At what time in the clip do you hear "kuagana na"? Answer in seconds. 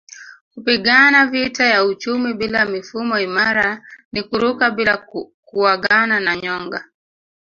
5.45-6.35